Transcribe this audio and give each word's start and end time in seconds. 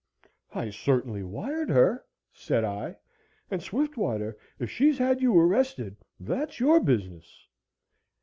"I 0.55 0.71
certainly 0.71 1.21
wired 1.21 1.69
her," 1.69 2.03
said 2.33 2.63
I, 2.63 2.97
"and, 3.51 3.61
Swiftwater, 3.61 4.35
if 4.57 4.71
she's 4.71 4.97
had 4.97 5.21
you 5.21 5.37
arrested 5.37 5.95
that's 6.19 6.59
your 6.59 6.79
business." 6.79 7.45